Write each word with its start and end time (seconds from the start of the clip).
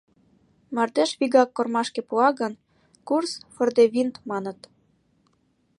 Мардеж 0.75 1.11
вигак 1.19 1.49
кормашке 1.57 2.01
пуа 2.09 2.29
гын, 2.39 2.53
курс 3.07 3.31
фордевинд 3.55 4.15
маныт. 4.29 4.59